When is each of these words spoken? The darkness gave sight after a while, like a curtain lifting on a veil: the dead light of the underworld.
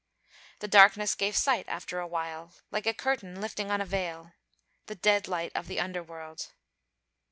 The 0.61 0.67
darkness 0.67 1.13
gave 1.13 1.35
sight 1.37 1.69
after 1.69 1.99
a 1.99 2.07
while, 2.07 2.55
like 2.71 2.87
a 2.87 2.93
curtain 2.95 3.39
lifting 3.39 3.69
on 3.69 3.81
a 3.81 3.85
veil: 3.85 4.31
the 4.87 4.95
dead 4.95 5.27
light 5.27 5.51
of 5.53 5.67
the 5.67 5.79
underworld. 5.79 6.53